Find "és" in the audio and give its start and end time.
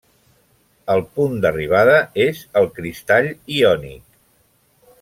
2.25-2.41